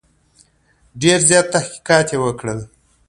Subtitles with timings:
[1.01, 2.59] ډېر زیات تحقیقات یې وکړل.